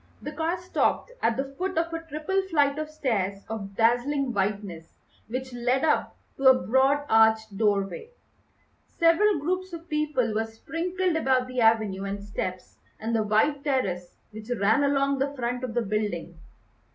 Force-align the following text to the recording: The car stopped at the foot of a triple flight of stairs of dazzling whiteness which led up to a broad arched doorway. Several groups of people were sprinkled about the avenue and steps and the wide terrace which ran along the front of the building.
The 0.19 0.31
car 0.31 0.57
stopped 0.59 1.11
at 1.21 1.37
the 1.37 1.43
foot 1.59 1.77
of 1.77 1.93
a 1.93 2.01
triple 2.01 2.41
flight 2.49 2.79
of 2.79 2.89
stairs 2.89 3.45
of 3.47 3.75
dazzling 3.75 4.33
whiteness 4.33 4.97
which 5.27 5.53
led 5.53 5.83
up 5.83 6.17
to 6.37 6.45
a 6.47 6.55
broad 6.59 7.05
arched 7.07 7.55
doorway. 7.55 8.09
Several 8.87 9.37
groups 9.37 9.73
of 9.73 9.87
people 9.89 10.33
were 10.33 10.45
sprinkled 10.47 11.15
about 11.15 11.47
the 11.47 11.61
avenue 11.61 12.05
and 12.05 12.23
steps 12.23 12.79
and 12.99 13.15
the 13.15 13.21
wide 13.21 13.63
terrace 13.63 14.15
which 14.31 14.49
ran 14.59 14.83
along 14.83 15.19
the 15.19 15.35
front 15.35 15.63
of 15.63 15.75
the 15.75 15.83
building. 15.83 16.35